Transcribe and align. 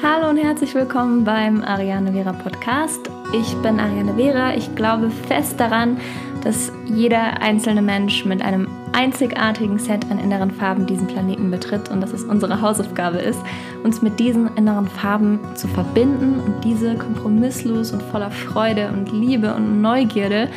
Hallo 0.00 0.28
und 0.30 0.36
herzlich 0.36 0.76
willkommen 0.76 1.24
beim 1.24 1.60
Ariane 1.60 2.12
Vera 2.12 2.32
Podcast. 2.32 3.10
Ich 3.32 3.52
bin 3.62 3.80
Ariane 3.80 4.14
Vera. 4.14 4.54
Ich 4.54 4.72
glaube 4.76 5.10
fest 5.10 5.58
daran, 5.58 5.98
dass 6.44 6.70
jeder 6.86 7.42
einzelne 7.42 7.82
Mensch 7.82 8.24
mit 8.24 8.40
einem 8.40 8.68
einzigartigen 8.92 9.80
Set 9.80 10.08
an 10.08 10.20
inneren 10.20 10.52
Farben 10.52 10.86
diesen 10.86 11.08
Planeten 11.08 11.50
betritt 11.50 11.90
und 11.90 12.00
dass 12.00 12.12
es 12.12 12.22
unsere 12.22 12.60
Hausaufgabe 12.60 13.18
ist, 13.18 13.40
uns 13.82 14.00
mit 14.00 14.20
diesen 14.20 14.54
inneren 14.56 14.86
Farben 14.86 15.40
zu 15.56 15.66
verbinden 15.66 16.38
und 16.38 16.62
diese 16.62 16.94
kompromisslos 16.94 17.90
und 17.90 18.00
voller 18.00 18.30
Freude 18.30 18.90
und 18.92 19.10
Liebe 19.10 19.52
und 19.52 19.82
Neugierde 19.82 20.48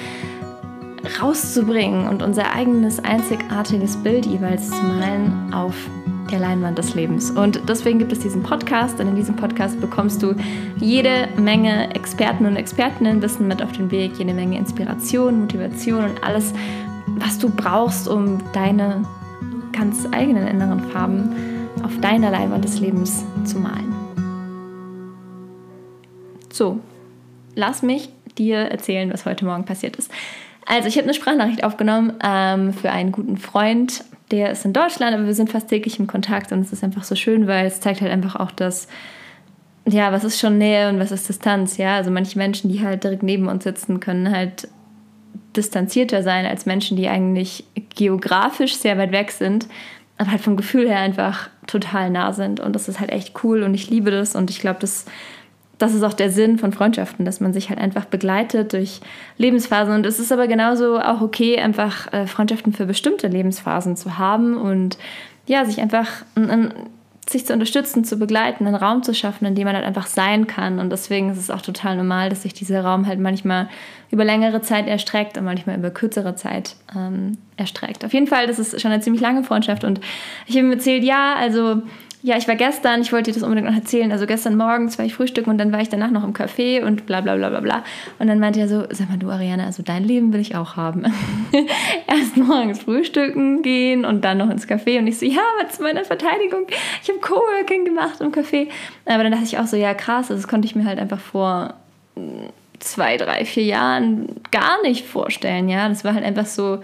rauszubringen 1.20 2.08
und 2.08 2.22
unser 2.22 2.54
eigenes 2.54 3.04
einzigartiges 3.04 3.98
Bild 3.98 4.28
jeweils 4.28 4.70
zu 4.70 4.84
malen 4.84 5.52
auf 5.52 5.74
der 6.32 6.40
Leinwand 6.40 6.78
des 6.78 6.96
Lebens. 6.96 7.32
Und 7.32 7.62
deswegen 7.68 8.00
gibt 8.00 8.12
es 8.12 8.20
diesen 8.20 8.42
Podcast, 8.42 8.98
denn 9.00 9.10
in 9.10 9.16
diesem 9.16 9.36
Podcast 9.36 9.80
bekommst 9.80 10.24
du 10.24 10.34
jede 10.78 11.28
Menge 11.38 11.94
Experten 11.94 12.46
und 12.46 12.56
Expertinnen 12.56 13.22
Wissen 13.22 13.48
mit 13.48 13.62
auf 13.62 13.72
den 13.74 13.92
Weg, 13.92 14.14
jede 14.18 14.34
Menge 14.34 14.58
Inspiration, 14.58 15.42
Motivation 15.42 16.06
und 16.06 16.24
alles, 16.24 16.54
was 17.18 17.38
du 17.38 17.50
brauchst, 17.50 18.08
um 18.08 18.40
deine 18.54 19.04
ganz 19.74 20.08
eigenen 20.12 20.48
inneren 20.48 20.80
Farben 20.92 21.36
auf 21.84 22.00
deiner 22.00 22.32
Leinwand 22.32 22.64
des 22.64 22.80
Lebens 22.80 23.24
zu 23.44 23.60
malen. 23.60 23.94
So, 26.52 26.80
lass 27.56 27.82
mich 27.82 28.10
dir 28.38 28.58
erzählen, 28.58 29.12
was 29.12 29.26
heute 29.26 29.46
Morgen 29.46 29.66
passiert 29.66 29.96
ist. 29.96 30.12
Also, 30.66 30.88
ich 30.88 30.96
habe 30.98 31.06
eine 31.06 31.14
Sprachnachricht 31.14 31.64
aufgenommen 31.64 32.14
ähm, 32.24 32.74
für 32.74 32.92
einen 32.92 33.12
guten 33.12 33.38
Freund 33.38 34.06
der 34.32 34.52
ist 34.52 34.66
in 34.66 34.74
Deutschland, 34.74 35.14
aber 35.14 35.26
wir 35.26 35.34
sind 35.34 35.52
fast 35.52 35.68
täglich 35.68 36.00
im 36.00 36.08
Kontakt 36.08 36.52
und 36.52 36.60
es 36.62 36.72
ist 36.72 36.84
einfach 36.84 37.04
so 37.04 37.16
schön, 37.16 37.48
weil 37.48 37.66
es 37.66 37.82
zeigt 37.82 38.02
halt 38.02 38.12
einfach 38.12 38.36
auch, 38.36 38.52
dass, 38.52 38.88
ja, 39.88 40.12
was 40.12 40.24
ist 40.24 40.40
schon 40.40 40.58
Nähe 40.58 40.90
und 40.90 41.00
was 41.00 41.12
ist 41.12 41.28
Distanz, 41.28 41.78
ja. 41.78 41.96
Also 41.96 42.12
manche 42.12 42.38
Menschen, 42.38 42.72
die 42.72 42.84
halt 42.84 43.04
direkt 43.04 43.24
neben 43.24 43.48
uns 43.48 43.64
sitzen, 43.64 44.00
können 44.00 44.32
halt 44.32 44.68
distanzierter 45.56 46.24
sein 46.24 46.46
als 46.46 46.66
Menschen, 46.66 46.98
die 46.98 47.10
eigentlich 47.10 47.66
geografisch 47.96 48.76
sehr 48.78 48.98
weit 48.98 49.12
weg 49.12 49.32
sind, 49.32 49.68
aber 50.18 50.32
halt 50.32 50.42
vom 50.42 50.56
Gefühl 50.56 50.88
her 50.88 51.00
einfach 51.00 51.50
total 51.68 52.10
nah 52.10 52.32
sind. 52.32 52.60
Und 52.60 52.74
das 52.74 52.88
ist 52.88 53.00
halt 53.00 53.12
echt 53.12 53.44
cool 53.44 53.64
und 53.64 53.74
ich 53.74 53.90
liebe 53.90 54.12
das 54.12 54.36
und 54.36 54.50
ich 54.50 54.60
glaube, 54.60 54.80
das 54.80 55.06
das 55.82 55.94
ist 55.94 56.04
auch 56.04 56.14
der 56.14 56.30
Sinn 56.30 56.58
von 56.58 56.72
Freundschaften, 56.72 57.26
dass 57.26 57.40
man 57.40 57.54
sich 57.54 57.70
halt 57.70 57.80
einfach 57.80 58.06
begleitet 58.06 58.74
durch 58.74 59.02
Lebensphasen. 59.38 59.94
Und 59.94 60.06
es 60.06 60.20
ist 60.20 60.32
aber 60.32 60.48
genauso 60.48 61.00
auch 61.00 61.22
okay, 61.22 61.60
einfach 61.60 62.12
äh, 62.14 62.28
Freundschaften 62.28 62.74
für 62.74 62.86
bestimmte 62.86 63.28
Lebensphasen 63.28 63.96
zu 63.96 64.18
haben 64.18 64.58
und 64.58 64.98
ja, 65.48 65.66
sich 65.66 65.82
einfach 65.82 66.08
sich 67.30 67.46
zu 67.46 67.54
unterstützen, 67.54 68.04
zu 68.04 68.18
begleiten, 68.18 68.68
einen 68.68 68.76
Raum 68.76 69.04
zu 69.04 69.14
schaffen, 69.14 69.46
in 69.46 69.56
dem 69.56 69.66
man 69.66 69.76
halt 69.76 69.86
einfach 69.86 70.08
sein 70.08 70.48
kann. 70.48 70.80
Und 70.80 70.92
deswegen 70.92 71.30
ist 71.30 71.38
es 71.38 71.50
auch 71.50 71.62
total 71.62 71.96
normal, 71.96 72.30
dass 72.30 72.44
sich 72.44 72.54
dieser 72.54 72.84
Raum 72.84 73.08
halt 73.08 73.20
manchmal 73.20 73.70
über 74.12 74.26
längere 74.26 74.62
Zeit 74.62 74.88
erstreckt 74.88 75.38
und 75.38 75.46
manchmal 75.46 75.78
über 75.78 75.92
kürzere 75.92 76.36
Zeit 76.36 76.76
ähm, 76.96 77.38
erstreckt. 77.58 78.04
Auf 78.06 78.14
jeden 78.14 78.28
Fall, 78.28 78.48
das 78.48 78.60
ist 78.60 78.80
schon 78.82 78.92
eine 78.92 79.02
ziemlich 79.02 79.22
lange 79.22 79.44
Freundschaft. 79.44 79.84
Und 79.84 80.02
ich 80.48 80.56
habe 80.56 80.66
ihm 80.66 80.72
erzählt, 80.72 81.04
ja, 81.04 81.36
also 81.36 81.82
ja, 82.24 82.38
ich 82.38 82.48
war 82.48 82.56
gestern, 82.56 83.02
ich 83.02 83.12
wollte 83.12 83.32
dir 83.32 83.34
das 83.34 83.44
unbedingt 83.44 83.68
noch 83.68 83.76
erzählen. 83.76 84.12
Also 84.12 84.28
gestern 84.28 84.56
morgens 84.56 84.98
war 85.00 85.06
ich 85.06 85.16
frühstücken 85.16 85.50
und 85.50 85.58
dann 85.58 85.72
war 85.72 85.82
ich 85.82 85.90
danach 85.90 86.12
noch 86.12 86.24
im 86.24 86.34
Café 86.34 86.84
und 86.84 87.08
bla 87.08 87.22
bla 87.22 87.36
bla 87.36 87.50
bla 87.50 87.62
bla. 87.62 87.84
Und 88.20 88.28
dann 88.28 88.40
meinte 88.40 88.60
er 88.60 88.68
so, 88.68 88.84
sag 88.92 89.10
mal 89.10 89.18
du 89.18 89.30
Ariane, 89.30 89.66
also 89.66 89.82
dein 89.82 90.04
Leben 90.04 90.32
will 90.32 90.40
ich 90.40 90.56
auch 90.56 90.76
haben. 90.76 91.04
Erst 92.08 92.38
morgens 92.38 92.84
frühstücken 92.84 93.64
gehen 93.64 94.06
und 94.06 94.24
dann 94.24 94.38
noch 94.38 94.52
ins 94.52 94.68
Café. 94.68 95.00
Und 95.00 95.08
ich 95.08 95.18
so, 95.18 95.26
ja, 95.26 95.42
was 95.62 95.78
zu 95.78 95.84
meiner 95.84 96.04
Verteidigung? 96.06 96.68
Ich 97.02 97.10
habe 97.10 97.20
Coworking 97.20 97.86
gemacht 97.86 98.22
im 98.22 98.32
Café. 98.32 98.68
Aber 99.06 99.24
dann 99.24 99.32
dachte 99.32 99.46
ich 99.46 99.58
auch 99.58 99.68
so, 99.68 99.76
ja 99.76 99.96
krass, 99.96 100.30
also 100.30 100.36
das 100.36 100.48
konnte 100.48 100.68
ich 100.68 100.76
mir 100.76 100.86
halt 100.86 101.00
einfach 101.00 101.20
vor 101.20 101.74
zwei, 102.78 103.18
drei, 103.18 103.46
vier 103.46 103.64
Jahren 103.64 104.28
gar 104.52 104.82
nicht 104.84 105.08
vorstellen. 105.08 105.70
Ja, 105.70 105.90
das 105.90 106.04
war 106.04 106.14
halt 106.14 106.26
einfach 106.26 106.46
so, 106.46 106.82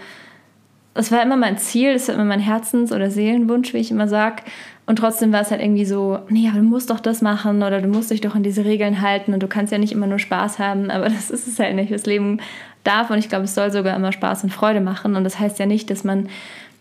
das 0.95 1.12
war 1.12 1.22
immer 1.22 1.38
mein 1.38 1.59
Ziel, 1.59 1.94
das 1.94 2.07
war 2.07 2.16
immer 2.16 2.25
mein 2.25 2.39
Herzens- 2.39 2.91
oder 2.91 3.12
Seelenwunsch, 3.12 3.73
wie 3.73 3.78
ich 3.78 3.91
immer 3.91 4.07
sage. 4.07 4.41
Und 4.88 4.96
trotzdem 4.96 5.34
war 5.34 5.42
es 5.42 5.52
halt 5.52 5.62
irgendwie 5.62 5.86
so, 5.86 6.20
nee, 6.30 6.48
aber 6.48 6.59
du 6.59 6.64
musst 6.64 6.90
doch 6.90 7.02
das 7.02 7.22
machen 7.22 7.62
oder 7.62 7.81
du 7.81 7.90
musst 7.90 8.09
dich 8.09 8.22
doch 8.22 8.36
an 8.36 8.44
diese 8.44 8.64
Regeln 8.64 9.02
halten 9.02 9.34
und 9.34 9.44
du 9.44 9.48
kannst 9.48 9.74
ja 9.74 9.78
nicht 9.78 9.92
immer 9.92 10.08
nur 10.08 10.18
Spaß 10.18 10.59
haben, 10.59 10.90
aber 10.92 11.09
das 11.09 11.30
ist 11.30 11.46
es 11.46 11.59
halt 11.59 11.75
nicht. 11.75 11.92
Das 11.92 12.06
Leben 12.06 12.40
darf 12.86 13.09
und 13.09 13.18
ich 13.18 13.28
glaube, 13.28 13.44
es 13.44 13.53
soll 13.53 13.70
sogar 13.70 13.96
immer 13.98 14.14
Spaß 14.14 14.46
und 14.46 14.50
Freude 14.50 14.80
machen. 14.80 15.18
Und 15.18 15.25
das 15.25 15.40
heißt 15.40 15.59
ja 15.59 15.66
nicht, 15.66 15.90
dass 15.90 16.06
man 16.06 16.30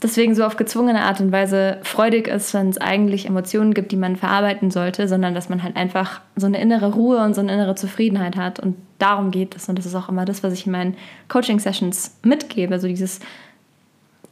deswegen 0.04 0.36
so 0.36 0.44
auf 0.44 0.56
gezwungene 0.56 1.02
Art 1.02 1.20
und 1.20 1.32
Weise 1.32 1.78
freudig 1.82 2.28
ist, 2.28 2.54
wenn 2.54 2.68
es 2.68 2.78
eigentlich 2.78 3.26
Emotionen 3.26 3.74
gibt, 3.74 3.90
die 3.90 3.96
man 3.96 4.14
verarbeiten 4.14 4.70
sollte, 4.70 5.08
sondern 5.08 5.34
dass 5.34 5.48
man 5.48 5.64
halt 5.64 5.74
einfach 5.74 6.20
so 6.36 6.46
eine 6.46 6.60
innere 6.60 6.92
Ruhe 6.92 7.24
und 7.24 7.34
so 7.34 7.40
eine 7.40 7.52
innere 7.52 7.74
Zufriedenheit 7.74 8.36
hat. 8.36 8.60
Und 8.60 8.76
darum 9.00 9.32
geht 9.32 9.56
es. 9.56 9.68
Und 9.68 9.80
das 9.80 9.86
ist 9.86 9.96
auch 9.96 10.08
immer 10.08 10.24
das, 10.24 10.44
was 10.44 10.52
ich 10.52 10.66
in 10.66 10.72
meinen 10.72 10.96
Coaching-Sessions 11.28 12.18
mitgebe. 12.22 12.78
So 12.78 12.86
dieses 12.86 13.18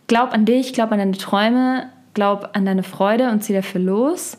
Glaub 0.07 0.33
an 0.33 0.45
dich, 0.45 0.75
glaub 0.75 0.93
an 0.93 0.99
deine 0.99 1.19
Träume, 1.19 1.89
glaub 2.15 2.51
an 2.55 2.65
deine 2.65 2.83
Freude 2.83 3.31
und 3.31 3.43
zieh 3.43 3.53
dafür 3.53 3.81
los. 3.81 4.39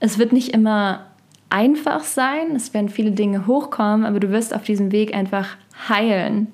Es 0.00 0.18
wird 0.18 0.32
nicht 0.32 0.54
immer 0.54 1.06
einfach 1.50 2.04
sein, 2.04 2.54
es 2.54 2.74
werden 2.74 2.88
viele 2.88 3.12
Dinge 3.12 3.46
hochkommen, 3.46 4.04
aber 4.04 4.20
du 4.20 4.30
wirst 4.30 4.54
auf 4.54 4.64
diesem 4.64 4.92
Weg 4.92 5.14
einfach 5.14 5.56
heilen. 5.88 6.48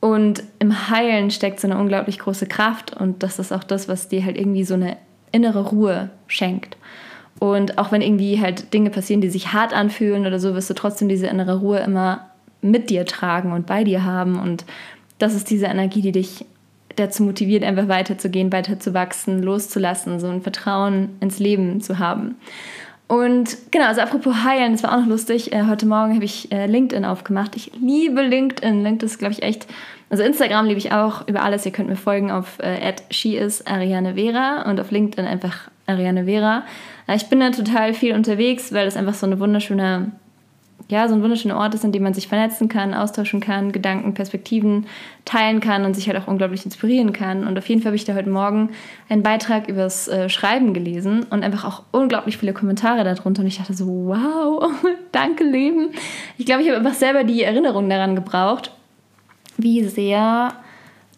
Und 0.00 0.42
im 0.58 0.90
Heilen 0.90 1.30
steckt 1.30 1.60
so 1.60 1.66
eine 1.66 1.78
unglaublich 1.78 2.18
große 2.18 2.46
Kraft 2.46 2.94
und 2.94 3.22
das 3.22 3.38
ist 3.38 3.52
auch 3.52 3.64
das, 3.64 3.88
was 3.88 4.08
dir 4.08 4.24
halt 4.24 4.36
irgendwie 4.36 4.64
so 4.64 4.74
eine 4.74 4.98
innere 5.32 5.68
Ruhe 5.68 6.10
schenkt. 6.26 6.76
Und 7.38 7.78
auch 7.78 7.90
wenn 7.90 8.02
irgendwie 8.02 8.40
halt 8.40 8.72
Dinge 8.74 8.90
passieren, 8.90 9.20
die 9.20 9.30
sich 9.30 9.52
hart 9.52 9.72
anfühlen 9.72 10.26
oder 10.26 10.38
so, 10.38 10.54
wirst 10.54 10.70
du 10.70 10.74
trotzdem 10.74 11.08
diese 11.08 11.26
innere 11.26 11.58
Ruhe 11.58 11.78
immer 11.78 12.30
mit 12.60 12.90
dir 12.90 13.06
tragen 13.06 13.52
und 13.52 13.66
bei 13.66 13.84
dir 13.84 14.04
haben. 14.04 14.38
Und 14.38 14.64
das 15.18 15.34
ist 15.34 15.50
diese 15.50 15.66
Energie, 15.66 16.00
die 16.00 16.12
dich 16.12 16.44
dazu 16.96 17.22
motiviert, 17.22 17.64
einfach 17.64 17.88
weiterzugehen, 17.88 18.52
weiter 18.52 18.78
zu 18.78 18.94
wachsen, 18.94 19.42
loszulassen, 19.42 20.20
so 20.20 20.28
ein 20.28 20.42
Vertrauen 20.42 21.10
ins 21.20 21.38
Leben 21.38 21.80
zu 21.80 21.98
haben. 21.98 22.36
Und 23.06 23.56
genau, 23.70 23.86
also 23.86 24.00
apropos 24.00 24.44
heilen, 24.44 24.72
das 24.72 24.82
war 24.82 24.92
auch 24.92 25.00
noch 25.00 25.08
lustig. 25.08 25.52
Äh, 25.52 25.64
heute 25.68 25.86
Morgen 25.86 26.14
habe 26.14 26.24
ich 26.24 26.50
äh, 26.50 26.66
LinkedIn 26.66 27.04
aufgemacht. 27.04 27.54
Ich 27.54 27.70
liebe 27.78 28.22
LinkedIn. 28.22 28.82
LinkedIn 28.82 29.06
ist, 29.06 29.18
glaube 29.18 29.34
ich, 29.34 29.42
echt. 29.42 29.66
Also 30.08 30.22
Instagram 30.22 30.66
liebe 30.66 30.78
ich 30.78 30.92
auch 30.92 31.28
über 31.28 31.42
alles. 31.42 31.66
Ihr 31.66 31.72
könnt 31.72 31.88
mir 31.88 31.96
folgen 31.96 32.30
auf 32.30 32.58
äh, 32.60 32.94
@sheisariane 33.10 34.14
Vera 34.14 34.68
und 34.70 34.80
auf 34.80 34.90
LinkedIn 34.90 35.26
einfach 35.26 35.68
Ariane 35.86 36.24
Vera. 36.24 36.64
Äh, 37.06 37.16
ich 37.16 37.28
bin 37.28 37.40
da 37.40 37.50
total 37.50 37.92
viel 37.92 38.14
unterwegs, 38.14 38.72
weil 38.72 38.86
das 38.86 38.96
einfach 38.96 39.14
so 39.14 39.26
eine 39.26 39.38
wunderschöne 39.38 40.12
ja, 40.88 41.08
so 41.08 41.14
ein 41.14 41.22
wunderschöner 41.22 41.56
Ort 41.56 41.74
ist, 41.74 41.84
in 41.84 41.92
dem 41.92 42.02
man 42.02 42.12
sich 42.12 42.28
vernetzen 42.28 42.68
kann, 42.68 42.92
austauschen 42.92 43.40
kann, 43.40 43.72
Gedanken, 43.72 44.12
Perspektiven 44.12 44.86
teilen 45.24 45.60
kann 45.60 45.84
und 45.84 45.94
sich 45.94 46.08
halt 46.08 46.18
auch 46.18 46.26
unglaublich 46.26 46.64
inspirieren 46.64 47.12
kann. 47.12 47.46
Und 47.46 47.56
auf 47.56 47.68
jeden 47.68 47.80
Fall 47.80 47.90
habe 47.90 47.96
ich 47.96 48.04
da 48.04 48.14
heute 48.14 48.28
Morgen 48.28 48.70
einen 49.08 49.22
Beitrag 49.22 49.68
übers 49.68 50.08
äh, 50.08 50.28
Schreiben 50.28 50.74
gelesen 50.74 51.24
und 51.30 51.42
einfach 51.42 51.64
auch 51.64 51.82
unglaublich 51.90 52.36
viele 52.36 52.52
Kommentare 52.52 53.02
darunter. 53.02 53.40
Und 53.40 53.48
ich 53.48 53.58
dachte 53.58 53.72
so, 53.72 53.86
wow, 53.86 54.70
danke 55.12 55.44
Leben. 55.44 55.90
Ich 56.36 56.44
glaube, 56.44 56.62
ich 56.62 56.68
habe 56.68 56.78
einfach 56.78 56.94
selber 56.94 57.24
die 57.24 57.42
Erinnerung 57.42 57.88
daran 57.88 58.14
gebraucht, 58.14 58.70
wie 59.56 59.84
sehr 59.84 60.52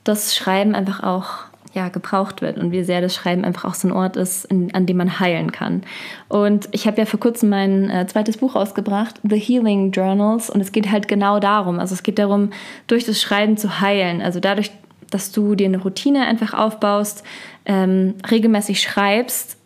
das 0.05 0.37
Schreiben 0.37 0.77
einfach 0.77 1.03
auch 1.03 1.46
ja, 1.77 1.91
gebraucht 1.91 2.41
wird 2.41 2.57
und 2.57 2.73
wie 2.73 2.83
sehr 2.83 3.03
das 3.03 3.15
Schreiben 3.15 3.45
einfach 3.45 3.67
auch 3.67 3.75
so 3.75 3.87
ein 3.87 3.93
Ort 3.93 4.17
ist, 4.17 4.47
in, 4.47 4.75
an 4.75 4.87
dem 4.87 4.97
man 4.97 5.21
heilen 5.21 5.53
kann. 5.53 5.83
Und 6.29 6.69
ich 6.73 6.87
habe 6.87 6.99
ja 6.99 7.05
vor 7.05 7.21
kurzem 7.21 7.51
mein 7.51 7.91
äh, 7.91 8.07
zweites 8.07 8.39
Buch 8.39 8.57
rausgebracht, 8.57 9.21
The 9.23 9.39
Healing 9.39 9.93
Journals, 9.93 10.49
und 10.49 10.61
es 10.63 10.73
geht 10.73 10.91
halt 10.91 11.07
genau 11.07 11.39
darum. 11.39 11.79
Also 11.79 11.95
es 11.95 12.03
geht 12.03 12.19
darum, 12.19 12.51
durch 12.87 13.05
das 13.05 13.21
Schreiben 13.21 13.59
zu 13.59 13.81
heilen. 13.81 14.23
Also 14.23 14.41
dadurch, 14.41 14.71
dass 15.11 15.31
du 15.33 15.55
dir 15.55 15.67
eine 15.67 15.79
Routine 15.79 16.27
einfach 16.27 16.55
aufbaust, 16.55 17.23
ähm, 17.67 18.15
regelmäßig 18.29 18.81
schreibst, 18.81 19.59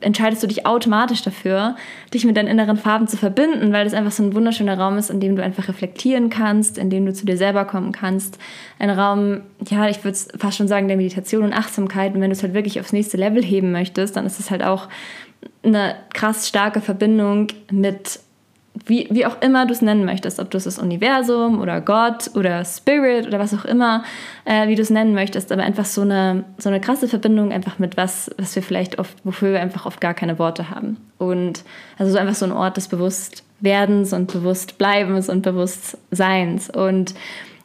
entscheidest 0.00 0.42
du 0.42 0.46
dich 0.46 0.66
automatisch 0.66 1.22
dafür, 1.22 1.76
dich 2.12 2.24
mit 2.24 2.36
deinen 2.36 2.48
inneren 2.48 2.76
Farben 2.76 3.06
zu 3.06 3.16
verbinden, 3.16 3.72
weil 3.72 3.84
das 3.84 3.94
einfach 3.94 4.12
so 4.12 4.22
ein 4.22 4.34
wunderschöner 4.34 4.78
Raum 4.78 4.98
ist, 4.98 5.10
in 5.10 5.20
dem 5.20 5.36
du 5.36 5.42
einfach 5.42 5.68
reflektieren 5.68 6.30
kannst, 6.30 6.78
in 6.78 6.90
dem 6.90 7.06
du 7.06 7.12
zu 7.12 7.26
dir 7.26 7.36
selber 7.36 7.64
kommen 7.64 7.92
kannst. 7.92 8.38
Ein 8.78 8.90
Raum, 8.90 9.42
ja, 9.68 9.88
ich 9.88 10.02
würde 10.04 10.18
fast 10.38 10.56
schon 10.56 10.68
sagen, 10.68 10.88
der 10.88 10.96
Meditation 10.96 11.44
und 11.44 11.52
Achtsamkeit. 11.52 12.14
Und 12.14 12.20
wenn 12.20 12.30
du 12.30 12.36
es 12.36 12.42
halt 12.42 12.54
wirklich 12.54 12.80
aufs 12.80 12.92
nächste 12.92 13.16
Level 13.16 13.42
heben 13.42 13.72
möchtest, 13.72 14.16
dann 14.16 14.26
ist 14.26 14.40
es 14.40 14.50
halt 14.50 14.62
auch 14.62 14.88
eine 15.62 15.96
krass 16.14 16.48
starke 16.48 16.80
Verbindung 16.80 17.48
mit 17.70 18.20
wie, 18.86 19.08
wie 19.10 19.26
auch 19.26 19.40
immer 19.42 19.66
du 19.66 19.72
es 19.72 19.82
nennen 19.82 20.04
möchtest, 20.04 20.38
ob 20.38 20.50
du 20.50 20.56
es 20.56 20.64
das 20.64 20.78
Universum 20.78 21.60
oder 21.60 21.80
Gott 21.80 22.30
oder 22.34 22.64
Spirit 22.64 23.26
oder 23.26 23.38
was 23.38 23.52
auch 23.52 23.64
immer, 23.64 24.04
äh, 24.44 24.68
wie 24.68 24.76
du 24.76 24.82
es 24.82 24.90
nennen 24.90 25.14
möchtest, 25.14 25.50
aber 25.50 25.62
einfach 25.62 25.84
so 25.84 26.02
eine, 26.02 26.44
so 26.58 26.68
eine 26.68 26.80
krasse 26.80 27.08
Verbindung 27.08 27.52
einfach 27.52 27.78
mit 27.78 27.96
was, 27.96 28.30
was 28.38 28.54
wir 28.54 28.62
vielleicht 28.62 28.98
oft, 28.98 29.16
wofür 29.24 29.52
wir 29.52 29.60
einfach 29.60 29.86
oft 29.86 30.00
gar 30.00 30.14
keine 30.14 30.38
Worte 30.38 30.70
haben. 30.70 30.96
Und 31.18 31.64
also 31.98 32.12
so 32.12 32.18
einfach 32.18 32.34
so 32.34 32.46
ein 32.46 32.52
Ort 32.52 32.76
des 32.76 32.88
Bewusstwerdens 32.88 34.12
und 34.12 34.32
Bewusstbleibens 34.32 35.28
und 35.28 35.42
Bewusstseins. 35.42 36.70
Und 36.70 37.14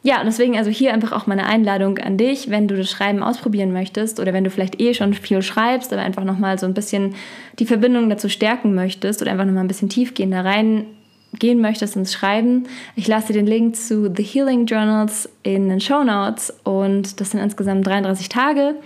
ja, 0.02 0.22
deswegen 0.24 0.56
also 0.56 0.70
hier 0.70 0.92
einfach 0.92 1.12
auch 1.12 1.26
meine 1.26 1.46
Einladung 1.46 1.98
an 1.98 2.16
dich, 2.16 2.50
wenn 2.50 2.68
du 2.68 2.76
das 2.76 2.90
Schreiben 2.90 3.22
ausprobieren 3.22 3.72
möchtest 3.72 4.20
oder 4.20 4.32
wenn 4.32 4.44
du 4.44 4.50
vielleicht 4.50 4.80
eh 4.80 4.94
schon 4.94 5.14
viel 5.14 5.42
schreibst, 5.42 5.92
aber 5.92 6.02
einfach 6.02 6.24
nochmal 6.24 6.58
so 6.58 6.66
ein 6.66 6.74
bisschen 6.74 7.14
die 7.58 7.66
Verbindung 7.66 8.08
dazu 8.08 8.28
stärken 8.28 8.74
möchtest 8.74 9.22
oder 9.22 9.32
einfach 9.32 9.44
nochmal 9.44 9.64
ein 9.64 9.68
bisschen 9.68 9.88
tiefgehender 9.88 10.44
reingehen 10.44 11.60
möchtest 11.60 11.96
ins 11.96 12.12
Schreiben. 12.12 12.64
Ich 12.94 13.08
lasse 13.08 13.28
dir 13.28 13.40
den 13.40 13.46
Link 13.46 13.76
zu 13.76 14.12
The 14.14 14.22
Healing 14.22 14.66
Journals 14.66 15.28
in 15.42 15.68
den 15.68 15.80
Show 15.80 16.04
Notes 16.04 16.54
und 16.62 17.20
das 17.20 17.32
sind 17.32 17.40
insgesamt 17.40 17.86
33 17.86 18.28
Tage. 18.28 18.76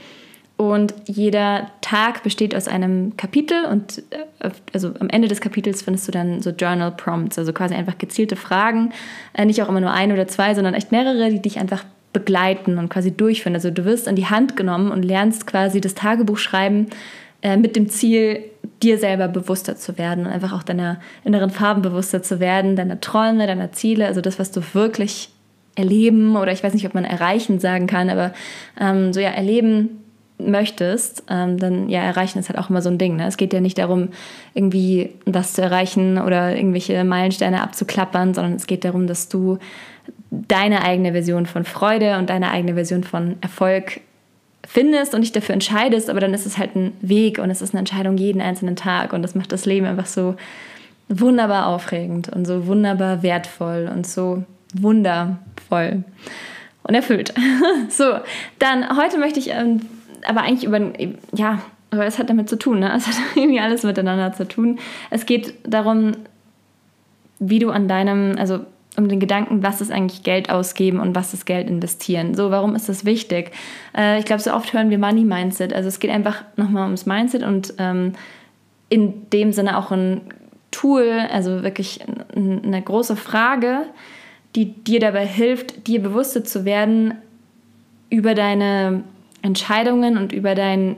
Und 0.60 0.92
jeder 1.06 1.70
Tag 1.80 2.22
besteht 2.22 2.54
aus 2.54 2.68
einem 2.68 3.16
Kapitel 3.16 3.64
und 3.64 4.02
äh, 4.10 4.50
also 4.74 4.92
am 5.00 5.08
Ende 5.08 5.26
des 5.26 5.40
Kapitels 5.40 5.80
findest 5.80 6.06
du 6.06 6.12
dann 6.12 6.42
so 6.42 6.50
Journal 6.50 6.90
Prompts, 6.90 7.38
also 7.38 7.54
quasi 7.54 7.74
einfach 7.74 7.96
gezielte 7.96 8.36
Fragen, 8.36 8.92
äh, 9.32 9.46
nicht 9.46 9.62
auch 9.62 9.70
immer 9.70 9.80
nur 9.80 9.92
ein 9.92 10.12
oder 10.12 10.28
zwei, 10.28 10.54
sondern 10.54 10.74
echt 10.74 10.92
mehrere, 10.92 11.30
die 11.30 11.40
dich 11.40 11.58
einfach 11.58 11.82
begleiten 12.12 12.76
und 12.76 12.90
quasi 12.90 13.10
durchführen. 13.10 13.54
Also 13.54 13.70
du 13.70 13.86
wirst 13.86 14.06
an 14.06 14.16
die 14.16 14.26
Hand 14.26 14.54
genommen 14.54 14.92
und 14.92 15.02
lernst 15.02 15.46
quasi 15.46 15.80
das 15.80 15.94
Tagebuch 15.94 16.36
schreiben 16.36 16.88
äh, 17.40 17.56
mit 17.56 17.74
dem 17.74 17.88
Ziel, 17.88 18.40
dir 18.82 18.98
selber 18.98 19.28
bewusster 19.28 19.76
zu 19.76 19.96
werden 19.96 20.26
und 20.26 20.30
einfach 20.30 20.52
auch 20.52 20.62
deiner 20.62 21.00
inneren 21.24 21.48
Farben 21.48 21.80
bewusster 21.80 22.22
zu 22.22 22.38
werden, 22.38 22.76
deiner 22.76 23.00
Träume, 23.00 23.46
deiner 23.46 23.72
Ziele, 23.72 24.04
also 24.06 24.20
das, 24.20 24.38
was 24.38 24.50
du 24.50 24.60
wirklich 24.74 25.30
erleben 25.74 26.36
oder 26.36 26.52
ich 26.52 26.62
weiß 26.62 26.74
nicht, 26.74 26.86
ob 26.86 26.92
man 26.92 27.06
erreichen 27.06 27.60
sagen 27.60 27.86
kann, 27.86 28.10
aber 28.10 28.34
ähm, 28.78 29.14
so 29.14 29.20
ja, 29.20 29.30
erleben 29.30 29.99
möchtest, 30.48 31.24
ähm, 31.28 31.58
dann 31.58 31.88
ja, 31.88 32.02
erreichen 32.02 32.38
ist 32.38 32.48
halt 32.48 32.58
auch 32.58 32.70
immer 32.70 32.82
so 32.82 32.88
ein 32.88 32.98
Ding. 32.98 33.16
Ne? 33.16 33.26
Es 33.26 33.36
geht 33.36 33.52
ja 33.52 33.60
nicht 33.60 33.78
darum, 33.78 34.08
irgendwie 34.54 35.10
was 35.26 35.54
zu 35.54 35.62
erreichen 35.62 36.18
oder 36.18 36.56
irgendwelche 36.56 37.02
Meilensteine 37.04 37.62
abzuklappern, 37.62 38.34
sondern 38.34 38.54
es 38.54 38.66
geht 38.66 38.84
darum, 38.84 39.06
dass 39.06 39.28
du 39.28 39.58
deine 40.30 40.82
eigene 40.82 41.12
Version 41.12 41.46
von 41.46 41.64
Freude 41.64 42.18
und 42.18 42.30
deine 42.30 42.50
eigene 42.50 42.74
Version 42.74 43.04
von 43.04 43.36
Erfolg 43.40 44.00
findest 44.66 45.14
und 45.14 45.22
dich 45.22 45.32
dafür 45.32 45.54
entscheidest, 45.54 46.10
aber 46.10 46.20
dann 46.20 46.34
ist 46.34 46.46
es 46.46 46.58
halt 46.58 46.76
ein 46.76 46.92
Weg 47.00 47.38
und 47.38 47.50
es 47.50 47.62
ist 47.62 47.74
eine 47.74 47.80
Entscheidung 47.80 48.16
jeden 48.16 48.40
einzelnen 48.40 48.76
Tag 48.76 49.12
und 49.12 49.22
das 49.22 49.34
macht 49.34 49.52
das 49.52 49.66
Leben 49.66 49.86
einfach 49.86 50.06
so 50.06 50.36
wunderbar 51.08 51.66
aufregend 51.66 52.28
und 52.28 52.46
so 52.46 52.66
wunderbar 52.66 53.22
wertvoll 53.22 53.90
und 53.92 54.06
so 54.06 54.44
wundervoll 54.74 56.04
und 56.84 56.94
erfüllt. 56.94 57.34
so, 57.88 58.18
dann 58.58 58.96
heute 58.96 59.18
möchte 59.18 59.40
ich 59.40 59.50
ähm, 59.50 59.80
aber 60.26 60.42
eigentlich 60.42 60.64
über, 60.64 60.80
ja, 61.34 61.60
aber 61.90 62.06
es 62.06 62.18
hat 62.18 62.30
damit 62.30 62.48
zu 62.48 62.56
tun, 62.56 62.80
ne? 62.80 62.92
Es 62.96 63.06
hat 63.06 63.16
irgendwie 63.34 63.60
alles 63.60 63.82
miteinander 63.82 64.32
zu 64.32 64.46
tun. 64.46 64.78
Es 65.10 65.26
geht 65.26 65.54
darum, 65.64 66.12
wie 67.38 67.58
du 67.58 67.70
an 67.70 67.88
deinem, 67.88 68.36
also 68.38 68.60
um 68.96 69.08
den 69.08 69.20
Gedanken, 69.20 69.62
was 69.62 69.80
ist 69.80 69.90
eigentlich 69.90 70.22
Geld 70.22 70.50
ausgeben 70.50 71.00
und 71.00 71.14
was 71.14 71.32
ist 71.32 71.46
Geld 71.46 71.68
investieren. 71.68 72.34
So, 72.34 72.50
warum 72.50 72.74
ist 72.74 72.88
das 72.88 73.04
wichtig? 73.04 73.52
Äh, 73.96 74.18
ich 74.18 74.24
glaube, 74.24 74.42
so 74.42 74.52
oft 74.52 74.72
hören 74.72 74.90
wir 74.90 74.98
Money 74.98 75.24
Mindset. 75.24 75.72
Also 75.72 75.88
es 75.88 76.00
geht 76.00 76.10
einfach 76.10 76.42
nochmal 76.56 76.84
ums 76.84 77.06
Mindset 77.06 77.42
und 77.42 77.74
ähm, 77.78 78.12
in 78.88 79.30
dem 79.30 79.52
Sinne 79.52 79.78
auch 79.78 79.90
ein 79.90 80.20
Tool, 80.70 81.08
also 81.32 81.62
wirklich 81.62 82.00
eine 82.34 82.82
große 82.82 83.16
Frage, 83.16 83.82
die 84.54 84.72
dir 84.72 85.00
dabei 85.00 85.26
hilft, 85.26 85.86
dir 85.86 86.02
bewusster 86.02 86.44
zu 86.44 86.64
werden 86.64 87.14
über 88.08 88.34
deine 88.34 89.04
Entscheidungen 89.42 90.16
und 90.16 90.32
über 90.32 90.54
dein, 90.54 90.96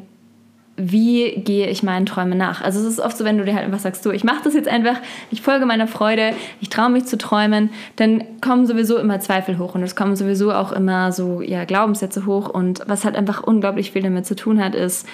wie 0.76 1.32
gehe 1.36 1.68
ich 1.68 1.82
meinen 1.82 2.06
Träumen 2.06 2.38
nach. 2.38 2.62
Also 2.62 2.80
es 2.80 2.86
ist 2.86 3.00
oft 3.00 3.16
so, 3.16 3.24
wenn 3.24 3.38
du 3.38 3.44
dir 3.44 3.54
halt 3.54 3.64
einfach 3.64 3.78
sagst, 3.78 4.02
so, 4.02 4.10
ich 4.10 4.24
mache 4.24 4.42
das 4.44 4.54
jetzt 4.54 4.68
einfach, 4.68 4.96
ich 5.30 5.42
folge 5.42 5.66
meiner 5.66 5.86
Freude, 5.86 6.32
ich 6.60 6.70
traue 6.70 6.90
mich 6.90 7.04
zu 7.04 7.18
träumen, 7.18 7.70
dann 7.96 8.24
kommen 8.40 8.66
sowieso 8.66 8.98
immer 8.98 9.20
Zweifel 9.20 9.58
hoch 9.58 9.74
und 9.74 9.82
es 9.82 9.96
kommen 9.96 10.16
sowieso 10.16 10.52
auch 10.52 10.72
immer 10.72 11.12
so 11.12 11.40
ja, 11.42 11.64
Glaubenssätze 11.64 12.26
hoch 12.26 12.48
und 12.48 12.82
was 12.86 13.04
halt 13.04 13.16
einfach 13.16 13.42
unglaublich 13.42 13.92
viel 13.92 14.02
damit 14.02 14.26
zu 14.26 14.34
tun 14.34 14.62
hat, 14.62 14.74
ist 14.74 15.06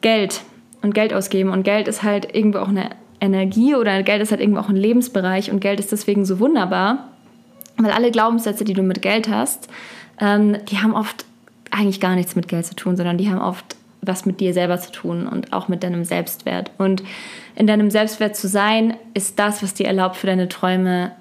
Geld 0.00 0.42
und 0.82 0.94
Geld 0.94 1.12
ausgeben 1.12 1.50
und 1.50 1.64
Geld 1.64 1.88
ist 1.88 2.02
halt 2.02 2.34
irgendwo 2.34 2.58
auch 2.58 2.68
eine 2.68 2.90
Energie 3.20 3.74
oder 3.74 4.02
Geld 4.02 4.22
ist 4.22 4.30
halt 4.30 4.40
irgendwo 4.40 4.60
auch 4.60 4.68
ein 4.68 4.76
Lebensbereich 4.76 5.50
und 5.50 5.60
Geld 5.60 5.80
ist 5.80 5.92
deswegen 5.92 6.24
so 6.24 6.38
wunderbar, 6.38 7.08
weil 7.76 7.90
alle 7.90 8.10
Glaubenssätze, 8.10 8.64
die 8.64 8.74
du 8.74 8.82
mit 8.82 9.02
Geld 9.02 9.28
hast, 9.28 9.68
ähm, 10.20 10.56
die 10.70 10.78
haben 10.78 10.94
oft 10.94 11.24
eigentlich 11.70 12.00
gar 12.00 12.14
nichts 12.14 12.36
mit 12.36 12.48
Geld 12.48 12.66
zu 12.66 12.74
tun, 12.74 12.96
sondern 12.96 13.18
die 13.18 13.30
haben 13.30 13.40
oft 13.40 13.76
was 14.00 14.26
mit 14.26 14.40
dir 14.40 14.52
selber 14.54 14.78
zu 14.78 14.92
tun 14.92 15.26
und 15.26 15.52
auch 15.52 15.68
mit 15.68 15.82
deinem 15.82 16.04
Selbstwert. 16.04 16.70
Und 16.78 17.02
in 17.56 17.66
deinem 17.66 17.90
Selbstwert 17.90 18.36
zu 18.36 18.48
sein, 18.48 18.96
ist 19.14 19.38
das, 19.38 19.62
was 19.62 19.74
dir 19.74 19.86
erlaubt, 19.86 20.16
für 20.16 20.26
deine 20.26 20.48
Träume 20.48 21.12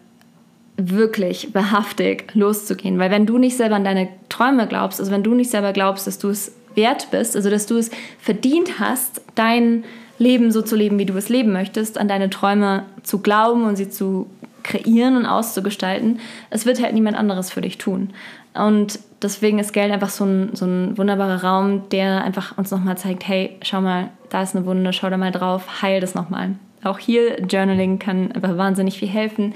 wirklich 0.77 1.53
wahrhaftig 1.53 2.29
loszugehen. 2.33 2.99
Weil 2.99 3.09
wenn 3.09 3.25
du 3.25 3.38
nicht 3.39 3.57
selber 3.57 3.75
an 3.75 3.83
deine 3.83 4.09
Träume 4.29 4.67
glaubst, 4.67 4.99
also 4.99 5.11
wenn 5.11 5.23
du 5.23 5.33
nicht 5.33 5.49
selber 5.49 5.73
glaubst, 5.73 6.05
dass 6.05 6.19
du 6.19 6.29
es 6.29 6.53
wert 6.75 7.09
bist, 7.09 7.35
also 7.35 7.50
dass 7.50 7.65
du 7.65 7.77
es 7.77 7.89
verdient 8.19 8.79
hast, 8.79 9.21
dein 9.33 9.83
Leben 10.19 10.51
so 10.51 10.61
zu 10.61 10.75
leben, 10.75 11.00
wie 11.00 11.05
du 11.05 11.15
es 11.17 11.29
leben 11.29 11.51
möchtest, 11.51 11.97
an 11.97 12.07
deine 12.07 12.29
Träume 12.29 12.85
zu 13.03 13.19
glauben 13.19 13.65
und 13.65 13.75
sie 13.75 13.89
zu 13.89 14.27
kreieren 14.63 15.15
und 15.15 15.25
auszugestalten, 15.25 16.19
es 16.50 16.65
wird 16.65 16.81
halt 16.81 16.93
niemand 16.93 17.17
anderes 17.17 17.50
für 17.50 17.61
dich 17.61 17.77
tun. 17.77 18.11
Und 18.57 19.00
deswegen 19.21 19.59
ist 19.59 19.74
Geld 19.74 19.92
einfach 19.92 20.09
so 20.09 20.25
ein, 20.25 20.56
so 20.56 20.65
ein 20.65 20.98
wunderbarer 20.98 21.44
Raum, 21.44 21.89
der 21.89 22.24
einfach 22.24 22.57
uns 22.57 22.71
nochmal 22.71 22.98
zeigt, 22.98 23.27
hey, 23.27 23.57
schau 23.62 23.81
mal, 23.81 24.09
da 24.30 24.44
ist 24.44 24.56
eine 24.56 24.65
Wunde, 24.65 24.94
schau 24.94 25.09
da 25.09 25.18
mal 25.18 25.31
drauf, 25.31 25.81
heil 25.81 26.01
das 26.01 26.15
nochmal. 26.15 26.56
Auch 26.83 27.00
hier 27.00 27.42
Journaling 27.42 28.00
kann 28.00 28.31
einfach 28.31 28.57
wahnsinnig 28.57 29.00
viel 29.00 29.07
helfen. 29.07 29.54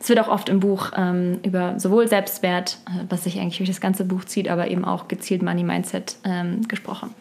Es 0.00 0.08
wird 0.08 0.18
auch 0.18 0.28
oft 0.28 0.48
im 0.48 0.60
Buch 0.60 0.90
ähm, 0.96 1.38
über 1.44 1.78
sowohl 1.78 2.08
Selbstwert, 2.08 2.78
äh, 2.86 3.04
was 3.08 3.24
sich 3.24 3.38
eigentlich 3.38 3.58
durch 3.58 3.70
das 3.70 3.80
ganze 3.80 4.04
Buch 4.04 4.24
zieht, 4.24 4.48
aber 4.48 4.68
eben 4.68 4.84
auch 4.84 5.08
gezielt 5.08 5.42
Money 5.42 5.62
Mindset 5.62 6.16
ähm, 6.24 6.66
gesprochen. 6.68 7.14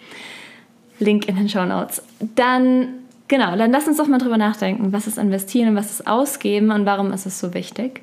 Link 1.00 1.28
in 1.28 1.36
den 1.36 1.50
Show 1.50 1.66
Notes. 1.66 2.02
Dann, 2.36 2.88
genau, 3.28 3.56
dann 3.56 3.72
lass 3.72 3.88
uns 3.88 3.98
doch 3.98 4.08
mal 4.08 4.18
drüber 4.18 4.38
nachdenken, 4.38 4.92
was 4.92 5.08
ist 5.08 5.18
investieren 5.18 5.70
und 5.70 5.76
was 5.76 5.92
ist 5.92 6.08
ausgeben 6.08 6.72
und 6.72 6.86
warum 6.86 7.12
ist 7.14 7.26
es 7.26 7.40
so 7.40 7.54
wichtig. 7.54 8.02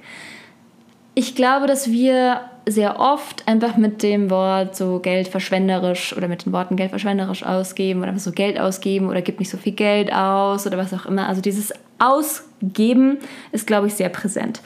Ich 1.14 1.34
glaube, 1.34 1.66
dass 1.66 1.90
wir 1.90 2.40
sehr 2.70 3.00
oft 3.00 3.46
einfach 3.46 3.76
mit 3.76 4.02
dem 4.02 4.30
Wort 4.30 4.76
so 4.76 4.98
Geld 4.98 5.28
verschwenderisch 5.28 6.16
oder 6.16 6.28
mit 6.28 6.44
den 6.44 6.52
Worten 6.52 6.76
Geld 6.76 6.90
verschwenderisch 6.90 7.44
ausgeben 7.44 8.02
oder 8.02 8.18
so 8.18 8.32
Geld 8.32 8.58
ausgeben 8.58 9.08
oder 9.08 9.22
gib 9.22 9.38
nicht 9.38 9.50
so 9.50 9.56
viel 9.56 9.72
Geld 9.72 10.12
aus 10.12 10.66
oder 10.66 10.78
was 10.78 10.92
auch 10.94 11.06
immer. 11.06 11.28
Also 11.28 11.40
dieses 11.40 11.72
Ausgeben 11.98 13.18
ist, 13.52 13.66
glaube 13.66 13.86
ich, 13.86 13.94
sehr 13.94 14.08
präsent. 14.08 14.60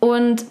Und 0.00 0.44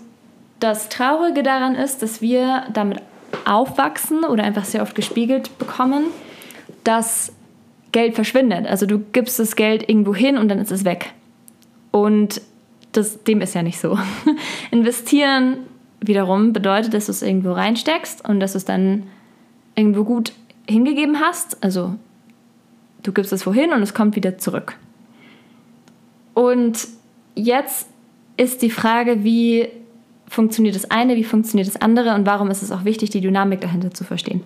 das 0.59 0.89
Traurige 0.89 1.43
daran 1.43 1.75
ist, 1.75 2.01
dass 2.01 2.21
wir 2.21 2.63
damit 2.73 3.01
aufwachsen 3.45 4.23
oder 4.23 4.43
einfach 4.43 4.65
sehr 4.65 4.81
oft 4.81 4.95
gespiegelt 4.95 5.57
bekommen, 5.57 6.05
dass 6.83 7.33
Geld 7.91 8.15
verschwindet. 8.15 8.67
Also 8.67 8.85
du 8.85 8.99
gibst 8.99 9.39
das 9.39 9.55
Geld 9.55 9.87
irgendwo 9.89 10.15
hin 10.15 10.37
und 10.37 10.49
dann 10.49 10.59
ist 10.59 10.71
es 10.71 10.85
weg. 10.85 11.13
Und 11.91 12.41
das, 12.91 13.23
dem 13.23 13.41
ist 13.41 13.55
ja 13.55 13.63
nicht 13.63 13.79
so. 13.79 13.97
Investieren 14.71 15.57
wiederum 16.07 16.53
bedeutet, 16.53 16.93
dass 16.93 17.07
du 17.07 17.11
es 17.11 17.21
irgendwo 17.21 17.51
reinsteckst 17.51 18.27
und 18.27 18.39
dass 18.39 18.53
du 18.53 18.57
es 18.57 18.65
dann 18.65 19.03
irgendwo 19.75 20.03
gut 20.03 20.33
hingegeben 20.67 21.19
hast. 21.19 21.63
Also 21.63 21.95
du 23.03 23.11
gibst 23.11 23.33
es 23.33 23.45
wohin 23.45 23.71
und 23.71 23.81
es 23.81 23.93
kommt 23.93 24.15
wieder 24.15 24.37
zurück. 24.37 24.77
Und 26.33 26.87
jetzt 27.35 27.87
ist 28.37 28.61
die 28.61 28.69
Frage, 28.69 29.23
wie 29.23 29.67
funktioniert 30.27 30.75
das 30.75 30.89
eine, 30.89 31.15
wie 31.15 31.23
funktioniert 31.23 31.67
das 31.67 31.81
andere 31.81 32.15
und 32.15 32.25
warum 32.25 32.49
ist 32.49 32.63
es 32.63 32.71
auch 32.71 32.85
wichtig, 32.85 33.11
die 33.11 33.21
Dynamik 33.21 33.61
dahinter 33.61 33.93
zu 33.93 34.03
verstehen. 34.03 34.41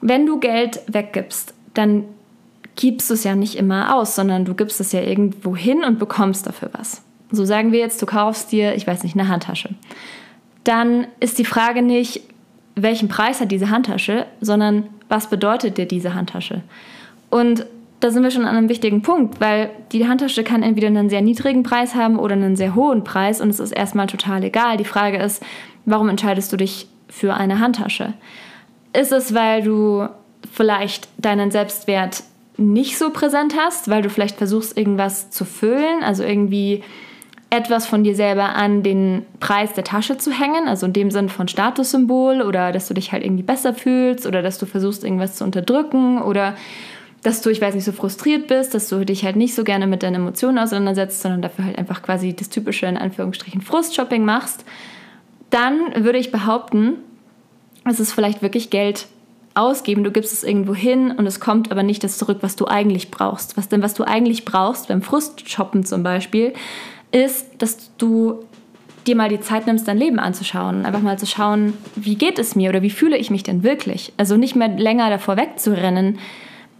Wenn 0.00 0.24
du 0.24 0.40
Geld 0.40 0.80
weggibst, 0.86 1.52
dann 1.74 2.04
gibst 2.76 3.10
du 3.10 3.14
es 3.14 3.24
ja 3.24 3.34
nicht 3.34 3.56
immer 3.56 3.94
aus, 3.94 4.14
sondern 4.14 4.44
du 4.44 4.54
gibst 4.54 4.80
es 4.80 4.92
ja 4.92 5.02
irgendwo 5.02 5.56
hin 5.56 5.84
und 5.84 5.98
bekommst 5.98 6.46
dafür 6.46 6.70
was. 6.72 7.02
So 7.30 7.44
sagen 7.44 7.72
wir 7.72 7.80
jetzt, 7.80 8.00
du 8.00 8.06
kaufst 8.06 8.52
dir, 8.52 8.74
ich 8.74 8.86
weiß 8.86 9.02
nicht, 9.02 9.16
eine 9.16 9.28
Handtasche. 9.28 9.70
Dann 10.66 11.06
ist 11.20 11.38
die 11.38 11.44
Frage 11.44 11.80
nicht, 11.80 12.22
welchen 12.74 13.06
Preis 13.06 13.40
hat 13.40 13.52
diese 13.52 13.70
Handtasche, 13.70 14.26
sondern 14.40 14.88
was 15.08 15.30
bedeutet 15.30 15.78
dir 15.78 15.86
diese 15.86 16.14
Handtasche? 16.14 16.62
Und 17.30 17.66
da 18.00 18.10
sind 18.10 18.24
wir 18.24 18.32
schon 18.32 18.44
an 18.44 18.56
einem 18.56 18.68
wichtigen 18.68 19.00
Punkt, 19.00 19.40
weil 19.40 19.70
die 19.92 20.08
Handtasche 20.08 20.42
kann 20.42 20.64
entweder 20.64 20.88
einen 20.88 21.08
sehr 21.08 21.22
niedrigen 21.22 21.62
Preis 21.62 21.94
haben 21.94 22.18
oder 22.18 22.34
einen 22.34 22.56
sehr 22.56 22.74
hohen 22.74 23.04
Preis 23.04 23.40
und 23.40 23.48
es 23.48 23.60
ist 23.60 23.70
erstmal 23.70 24.08
total 24.08 24.42
egal. 24.42 24.76
Die 24.76 24.84
Frage 24.84 25.18
ist, 25.18 25.40
warum 25.84 26.08
entscheidest 26.08 26.52
du 26.52 26.56
dich 26.56 26.88
für 27.08 27.34
eine 27.34 27.60
Handtasche? 27.60 28.14
Ist 28.92 29.12
es, 29.12 29.34
weil 29.34 29.62
du 29.62 30.08
vielleicht 30.52 31.08
deinen 31.16 31.52
Selbstwert 31.52 32.24
nicht 32.56 32.98
so 32.98 33.10
präsent 33.10 33.54
hast, 33.56 33.88
weil 33.88 34.02
du 34.02 34.10
vielleicht 34.10 34.36
versuchst, 34.36 34.76
irgendwas 34.76 35.30
zu 35.30 35.44
füllen, 35.44 36.02
also 36.02 36.24
irgendwie 36.24 36.82
etwas 37.50 37.86
von 37.86 38.02
dir 38.02 38.14
selber 38.14 38.54
an 38.56 38.82
den 38.82 39.24
Preis 39.38 39.72
der 39.72 39.84
Tasche 39.84 40.18
zu 40.18 40.32
hängen, 40.32 40.68
also 40.68 40.86
in 40.86 40.92
dem 40.92 41.10
Sinn 41.10 41.28
von 41.28 41.46
Statussymbol 41.46 42.42
oder 42.42 42.72
dass 42.72 42.88
du 42.88 42.94
dich 42.94 43.12
halt 43.12 43.24
irgendwie 43.24 43.44
besser 43.44 43.72
fühlst 43.72 44.26
oder 44.26 44.42
dass 44.42 44.58
du 44.58 44.66
versuchst, 44.66 45.04
irgendwas 45.04 45.36
zu 45.36 45.44
unterdrücken 45.44 46.20
oder 46.20 46.54
dass 47.22 47.42
du, 47.42 47.50
ich 47.50 47.60
weiß 47.60 47.74
nicht, 47.74 47.84
so 47.84 47.92
frustriert 47.92 48.46
bist, 48.46 48.74
dass 48.74 48.88
du 48.88 49.04
dich 49.04 49.24
halt 49.24 49.36
nicht 49.36 49.54
so 49.54 49.64
gerne 49.64 49.86
mit 49.86 50.02
deinen 50.02 50.16
Emotionen 50.16 50.58
auseinandersetzt, 50.58 51.22
sondern 51.22 51.42
dafür 51.42 51.64
halt 51.64 51.78
einfach 51.78 52.02
quasi 52.02 52.34
das 52.34 52.48
typische, 52.50 52.86
in 52.86 52.96
Anführungsstrichen, 52.96 53.62
Frustshopping 53.62 54.24
machst, 54.24 54.64
dann 55.50 56.04
würde 56.04 56.18
ich 56.18 56.32
behaupten, 56.32 56.94
es 57.84 58.00
ist 58.00 58.12
vielleicht 58.12 58.42
wirklich 58.42 58.70
Geld 58.70 59.06
ausgeben, 59.54 60.04
du 60.04 60.10
gibst 60.10 60.32
es 60.32 60.44
irgendwo 60.44 60.74
hin 60.74 61.10
und 61.12 61.26
es 61.26 61.40
kommt 61.40 61.72
aber 61.72 61.82
nicht 61.82 62.04
das 62.04 62.18
zurück, 62.18 62.38
was 62.42 62.56
du 62.56 62.66
eigentlich 62.66 63.10
brauchst. 63.10 63.56
Was 63.56 63.68
denn, 63.68 63.82
was 63.82 63.94
du 63.94 64.04
eigentlich 64.04 64.44
brauchst, 64.44 64.88
beim 64.88 65.02
Frustshoppen 65.02 65.84
zum 65.84 66.02
Beispiel, 66.02 66.52
ist, 67.12 67.46
dass 67.58 67.96
du 67.96 68.44
dir 69.06 69.16
mal 69.16 69.28
die 69.28 69.40
Zeit 69.40 69.66
nimmst, 69.66 69.86
dein 69.86 69.98
Leben 69.98 70.18
anzuschauen. 70.18 70.84
Einfach 70.84 71.00
mal 71.00 71.18
zu 71.18 71.26
schauen, 71.26 71.74
wie 71.94 72.16
geht 72.16 72.38
es 72.38 72.56
mir 72.56 72.70
oder 72.70 72.82
wie 72.82 72.90
fühle 72.90 73.16
ich 73.16 73.30
mich 73.30 73.42
denn 73.42 73.62
wirklich? 73.62 74.12
Also 74.16 74.36
nicht 74.36 74.56
mehr 74.56 74.68
länger 74.68 75.10
davor 75.10 75.36
wegzurennen, 75.36 76.18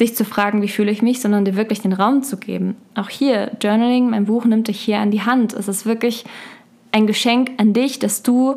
dich 0.01 0.15
zu 0.15 0.25
fragen, 0.25 0.61
wie 0.63 0.69
fühle 0.69 0.91
ich 0.91 1.03
mich, 1.03 1.21
sondern 1.21 1.45
dir 1.45 1.57
wirklich 1.57 1.81
den 1.81 1.93
Raum 1.93 2.23
zu 2.23 2.37
geben. 2.37 2.77
Auch 2.95 3.09
hier, 3.09 3.53
Journaling, 3.63 4.11
mein 4.11 4.27
Buch 4.27 4.45
nimmt 4.45 4.69
dich 4.69 4.81
hier 4.81 4.99
an 4.99 5.11
die 5.11 5.23
Hand. 5.23 5.55
Es 5.55 5.69
ist 5.69 5.87
wirklich 5.87 6.25
ein 6.93 7.07
Geschenk 7.07 7.53
an 7.59 7.73
dich, 7.73 7.99
dass 7.99 8.23
du 8.23 8.57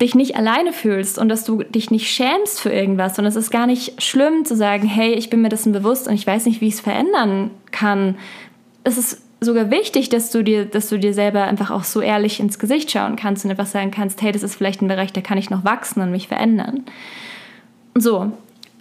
dich 0.00 0.14
nicht 0.14 0.36
alleine 0.36 0.72
fühlst 0.72 1.18
und 1.18 1.28
dass 1.28 1.44
du 1.44 1.62
dich 1.62 1.90
nicht 1.90 2.10
schämst 2.10 2.60
für 2.60 2.72
irgendwas. 2.72 3.18
Und 3.18 3.24
es 3.24 3.36
ist 3.36 3.50
gar 3.50 3.66
nicht 3.66 4.02
schlimm 4.02 4.44
zu 4.44 4.56
sagen, 4.56 4.86
hey, 4.86 5.12
ich 5.12 5.30
bin 5.30 5.42
mir 5.42 5.48
dessen 5.48 5.72
bewusst 5.72 6.08
und 6.08 6.14
ich 6.14 6.26
weiß 6.26 6.46
nicht, 6.46 6.60
wie 6.60 6.68
ich 6.68 6.74
es 6.74 6.80
verändern 6.80 7.50
kann. 7.70 8.16
Es 8.84 8.98
ist 8.98 9.22
sogar 9.42 9.70
wichtig, 9.70 10.08
dass 10.08 10.30
du 10.30 10.42
dir, 10.42 10.64
dass 10.64 10.88
du 10.88 10.98
dir 10.98 11.14
selber 11.14 11.44
einfach 11.44 11.70
auch 11.70 11.84
so 11.84 12.00
ehrlich 12.00 12.40
ins 12.40 12.58
Gesicht 12.58 12.90
schauen 12.90 13.16
kannst 13.16 13.44
und 13.44 13.50
einfach 13.50 13.66
sagen 13.66 13.90
kannst, 13.90 14.22
hey, 14.22 14.32
das 14.32 14.42
ist 14.42 14.54
vielleicht 14.54 14.82
ein 14.82 14.88
Bereich, 14.88 15.12
da 15.12 15.20
kann 15.20 15.38
ich 15.38 15.50
noch 15.50 15.64
wachsen 15.64 16.00
und 16.00 16.10
mich 16.10 16.28
verändern. 16.28 16.84
So, 17.94 18.32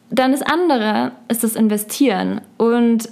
dann 0.09 0.31
das 0.31 0.41
andere 0.41 1.11
ist 1.27 1.43
das 1.43 1.55
Investieren 1.55 2.41
und 2.57 3.09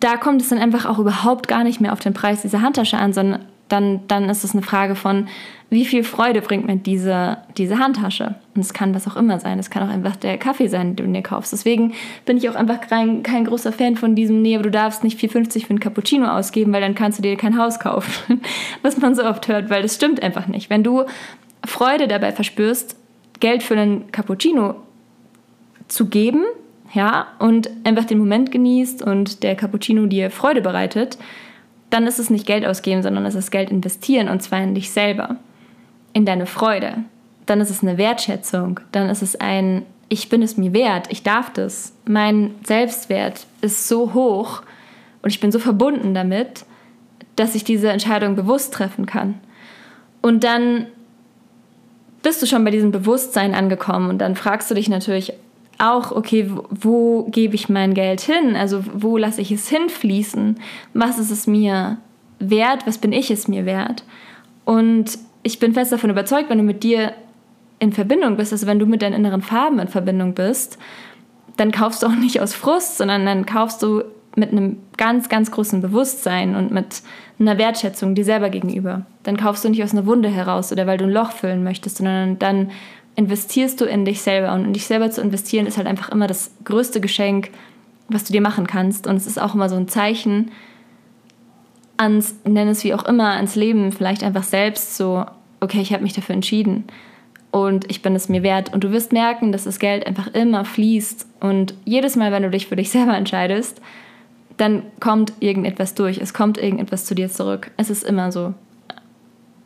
da 0.00 0.16
kommt 0.16 0.40
es 0.40 0.48
dann 0.48 0.58
einfach 0.58 0.86
auch 0.86 0.98
überhaupt 0.98 1.48
gar 1.48 1.64
nicht 1.64 1.80
mehr 1.80 1.92
auf 1.92 2.00
den 2.00 2.14
Preis 2.14 2.42
dieser 2.42 2.62
Handtasche 2.62 2.96
an, 2.96 3.12
sondern 3.12 3.44
dann, 3.70 4.00
dann 4.08 4.28
ist 4.28 4.44
es 4.44 4.52
eine 4.52 4.62
Frage 4.62 4.94
von, 4.94 5.28
wie 5.70 5.84
viel 5.84 6.02
Freude 6.02 6.42
bringt 6.42 6.66
mir 6.66 6.76
diese, 6.76 7.38
diese 7.56 7.78
Handtasche? 7.78 8.34
Und 8.54 8.60
es 8.60 8.74
kann 8.74 8.94
was 8.94 9.06
auch 9.06 9.16
immer 9.16 9.38
sein. 9.38 9.58
Es 9.58 9.70
kann 9.70 9.82
auch 9.88 9.92
einfach 9.92 10.16
der 10.16 10.36
Kaffee 10.36 10.66
sein, 10.66 10.96
den 10.96 11.06
du 11.06 11.12
dir 11.12 11.22
kaufst. 11.22 11.52
Deswegen 11.52 11.94
bin 12.26 12.36
ich 12.36 12.48
auch 12.50 12.56
einfach 12.56 12.80
kein, 12.80 13.22
kein 13.22 13.44
großer 13.44 13.72
Fan 13.72 13.96
von 13.96 14.16
diesem, 14.16 14.42
nee, 14.42 14.56
aber 14.56 14.64
du 14.64 14.70
darfst 14.70 15.04
nicht 15.04 15.18
4,50 15.18 15.64
für 15.64 15.70
einen 15.70 15.80
Cappuccino 15.80 16.26
ausgeben, 16.26 16.72
weil 16.72 16.80
dann 16.80 16.96
kannst 16.96 17.18
du 17.18 17.22
dir 17.22 17.36
kein 17.36 17.56
Haus 17.56 17.78
kaufen. 17.78 18.40
was 18.82 18.98
man 18.98 19.14
so 19.14 19.24
oft 19.24 19.46
hört, 19.46 19.70
weil 19.70 19.82
das 19.82 19.94
stimmt 19.94 20.22
einfach 20.22 20.48
nicht. 20.48 20.70
Wenn 20.70 20.82
du 20.82 21.04
Freude 21.64 22.08
dabei 22.08 22.32
verspürst, 22.32 22.96
Geld 23.38 23.62
für 23.62 23.74
einen 23.74 24.10
Cappuccino 24.10 24.74
zu 25.86 26.06
geben, 26.06 26.44
ja, 26.92 27.28
und 27.38 27.70
einfach 27.84 28.04
den 28.04 28.18
Moment 28.18 28.50
genießt 28.50 29.02
und 29.02 29.44
der 29.44 29.54
Cappuccino 29.54 30.06
dir 30.06 30.30
Freude 30.30 30.60
bereitet, 30.60 31.18
dann 31.90 32.06
ist 32.06 32.18
es 32.18 32.30
nicht 32.30 32.46
Geld 32.46 32.64
ausgeben, 32.64 33.02
sondern 33.02 33.26
es 33.26 33.34
ist 33.34 33.50
Geld 33.50 33.70
investieren 33.70 34.28
und 34.28 34.42
zwar 34.42 34.62
in 34.62 34.74
dich 34.74 34.90
selber, 34.90 35.36
in 36.12 36.24
deine 36.24 36.46
Freude. 36.46 36.98
Dann 37.46 37.60
ist 37.60 37.70
es 37.70 37.82
eine 37.82 37.98
Wertschätzung, 37.98 38.80
dann 38.92 39.08
ist 39.10 39.22
es 39.22 39.36
ein, 39.36 39.84
ich 40.08 40.28
bin 40.28 40.42
es 40.42 40.56
mir 40.56 40.72
wert, 40.72 41.08
ich 41.10 41.22
darf 41.22 41.52
das. 41.52 41.94
Mein 42.06 42.54
Selbstwert 42.64 43.46
ist 43.60 43.88
so 43.88 44.14
hoch 44.14 44.62
und 45.22 45.30
ich 45.30 45.40
bin 45.40 45.52
so 45.52 45.58
verbunden 45.58 46.14
damit, 46.14 46.64
dass 47.36 47.54
ich 47.54 47.64
diese 47.64 47.90
Entscheidung 47.90 48.36
bewusst 48.36 48.72
treffen 48.72 49.06
kann. 49.06 49.40
Und 50.22 50.44
dann 50.44 50.86
bist 52.22 52.42
du 52.42 52.46
schon 52.46 52.64
bei 52.64 52.70
diesem 52.70 52.92
Bewusstsein 52.92 53.54
angekommen 53.54 54.10
und 54.10 54.18
dann 54.18 54.36
fragst 54.36 54.70
du 54.70 54.74
dich 54.74 54.88
natürlich, 54.88 55.32
auch, 55.80 56.12
okay, 56.12 56.50
wo, 56.50 56.64
wo 56.70 57.24
gebe 57.30 57.54
ich 57.54 57.68
mein 57.68 57.94
Geld 57.94 58.20
hin? 58.20 58.56
Also 58.56 58.84
wo 58.94 59.16
lasse 59.16 59.40
ich 59.40 59.50
es 59.50 59.68
hinfließen? 59.68 60.58
Was 60.94 61.18
ist 61.18 61.30
es 61.30 61.46
mir 61.46 61.98
wert? 62.38 62.86
Was 62.86 62.98
bin 62.98 63.12
ich 63.12 63.30
es 63.30 63.48
mir 63.48 63.66
wert? 63.66 64.04
Und 64.64 65.18
ich 65.42 65.58
bin 65.58 65.72
fest 65.72 65.92
davon 65.92 66.10
überzeugt, 66.10 66.50
wenn 66.50 66.58
du 66.58 66.64
mit 66.64 66.82
dir 66.82 67.12
in 67.78 67.92
Verbindung 67.92 68.36
bist, 68.36 68.52
also 68.52 68.66
wenn 68.66 68.78
du 68.78 68.86
mit 68.86 69.02
deinen 69.02 69.14
inneren 69.14 69.42
Farben 69.42 69.78
in 69.78 69.88
Verbindung 69.88 70.34
bist, 70.34 70.78
dann 71.56 71.72
kaufst 71.72 72.02
du 72.02 72.06
auch 72.06 72.14
nicht 72.14 72.40
aus 72.40 72.54
Frust, 72.54 72.98
sondern 72.98 73.24
dann 73.24 73.46
kaufst 73.46 73.82
du 73.82 74.02
mit 74.36 74.52
einem 74.52 74.78
ganz, 74.96 75.28
ganz 75.28 75.50
großen 75.50 75.80
Bewusstsein 75.80 76.54
und 76.54 76.70
mit 76.70 77.02
einer 77.38 77.58
Wertschätzung 77.58 78.14
dir 78.14 78.24
selber 78.24 78.50
gegenüber. 78.50 79.06
Dann 79.22 79.36
kaufst 79.36 79.64
du 79.64 79.70
nicht 79.70 79.82
aus 79.82 79.92
einer 79.92 80.06
Wunde 80.06 80.28
heraus 80.28 80.72
oder 80.72 80.86
weil 80.86 80.98
du 80.98 81.04
ein 81.04 81.10
Loch 81.10 81.32
füllen 81.32 81.64
möchtest, 81.64 81.96
sondern 81.96 82.38
dann 82.38 82.70
investierst 83.20 83.78
du 83.82 83.84
in 83.84 84.06
dich 84.06 84.22
selber. 84.22 84.54
Und 84.54 84.64
in 84.64 84.72
dich 84.72 84.86
selber 84.86 85.10
zu 85.10 85.20
investieren 85.20 85.66
ist 85.66 85.76
halt 85.76 85.86
einfach 85.86 86.08
immer 86.08 86.26
das 86.26 86.52
größte 86.64 87.02
Geschenk, 87.02 87.50
was 88.08 88.24
du 88.24 88.32
dir 88.32 88.40
machen 88.40 88.66
kannst. 88.66 89.06
Und 89.06 89.16
es 89.16 89.26
ist 89.26 89.40
auch 89.40 89.54
immer 89.54 89.68
so 89.68 89.76
ein 89.76 89.88
Zeichen 89.88 90.50
ans, 91.98 92.34
nenn 92.44 92.68
es 92.68 92.82
wie 92.82 92.94
auch 92.94 93.04
immer, 93.04 93.32
ans 93.32 93.56
Leben, 93.56 93.92
vielleicht 93.92 94.24
einfach 94.24 94.42
selbst 94.42 94.96
so, 94.96 95.26
okay, 95.60 95.82
ich 95.82 95.92
habe 95.92 96.02
mich 96.02 96.14
dafür 96.14 96.34
entschieden 96.34 96.84
und 97.50 97.90
ich 97.90 98.00
bin 98.00 98.14
es 98.14 98.30
mir 98.30 98.42
wert. 98.42 98.72
Und 98.72 98.84
du 98.84 98.90
wirst 98.90 99.12
merken, 99.12 99.52
dass 99.52 99.64
das 99.64 99.78
Geld 99.78 100.06
einfach 100.06 100.28
immer 100.28 100.64
fließt. 100.64 101.26
Und 101.40 101.74
jedes 101.84 102.16
Mal, 102.16 102.32
wenn 102.32 102.42
du 102.42 102.50
dich 102.50 102.68
für 102.68 102.76
dich 102.76 102.88
selber 102.88 103.18
entscheidest, 103.18 103.82
dann 104.56 104.84
kommt 104.98 105.34
irgendetwas 105.40 105.94
durch. 105.94 106.16
Es 106.16 106.32
kommt 106.32 106.56
irgendetwas 106.56 107.04
zu 107.04 107.14
dir 107.14 107.28
zurück. 107.28 107.70
Es 107.76 107.90
ist 107.90 108.02
immer 108.02 108.32
so 108.32 108.54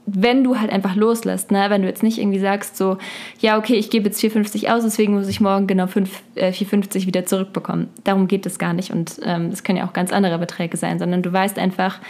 wenn 0.06 0.44
du 0.44 0.60
halt 0.60 0.70
einfach 0.70 0.96
loslässt, 0.96 1.50
ne? 1.50 1.66
wenn 1.68 1.82
du 1.82 1.88
jetzt 1.88 2.02
nicht 2.02 2.18
irgendwie 2.18 2.38
sagst, 2.38 2.76
so, 2.76 2.98
ja, 3.40 3.56
okay, 3.58 3.74
ich 3.74 3.88
gebe 3.88 4.06
jetzt 4.06 4.22
4,50 4.22 4.70
aus, 4.70 4.82
deswegen 4.82 5.14
muss 5.14 5.28
ich 5.28 5.40
morgen 5.40 5.66
genau 5.66 5.86
5, 5.86 6.22
äh, 6.34 6.50
4,50 6.50 7.06
wieder 7.06 7.24
zurückbekommen. 7.24 7.88
Darum 8.04 8.28
geht 8.28 8.44
es 8.44 8.58
gar 8.58 8.74
nicht 8.74 8.90
und 8.90 9.18
ähm, 9.22 9.50
das 9.50 9.62
können 9.62 9.78
ja 9.78 9.86
auch 9.86 9.94
ganz 9.94 10.12
andere 10.12 10.38
Beträge 10.38 10.76
sein, 10.76 10.98
sondern 10.98 11.22
du 11.22 11.32
weißt 11.32 11.58
einfach, 11.58 12.00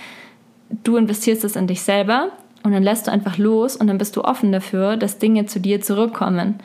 du 0.82 0.96
investierst 0.96 1.44
es 1.44 1.54
in 1.54 1.68
dich 1.68 1.82
selber 1.82 2.30
und 2.64 2.72
dann 2.72 2.82
lässt 2.82 3.06
du 3.06 3.12
einfach 3.12 3.38
los 3.38 3.76
und 3.76 3.86
dann 3.86 3.98
bist 3.98 4.16
du 4.16 4.24
offen 4.24 4.50
dafür, 4.50 4.96
dass 4.96 5.18
Dinge 5.18 5.46
zu 5.46 5.60
dir 5.60 5.80
zurückkommen. 5.80 6.58